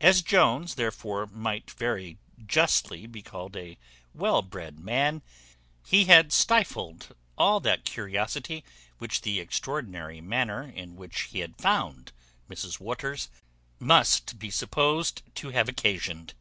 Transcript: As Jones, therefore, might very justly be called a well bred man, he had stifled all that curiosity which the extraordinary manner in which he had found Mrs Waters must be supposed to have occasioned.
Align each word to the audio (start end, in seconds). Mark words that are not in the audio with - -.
As 0.00 0.22
Jones, 0.22 0.76
therefore, 0.76 1.26
might 1.26 1.72
very 1.72 2.18
justly 2.46 3.04
be 3.08 3.20
called 3.20 3.56
a 3.56 3.78
well 4.14 4.42
bred 4.42 4.78
man, 4.78 5.22
he 5.84 6.04
had 6.04 6.32
stifled 6.32 7.16
all 7.36 7.58
that 7.58 7.84
curiosity 7.84 8.62
which 8.98 9.22
the 9.22 9.40
extraordinary 9.40 10.20
manner 10.20 10.62
in 10.62 10.94
which 10.94 11.22
he 11.32 11.40
had 11.40 11.58
found 11.60 12.12
Mrs 12.48 12.78
Waters 12.78 13.28
must 13.80 14.38
be 14.38 14.50
supposed 14.50 15.22
to 15.34 15.50
have 15.50 15.68
occasioned. 15.68 16.34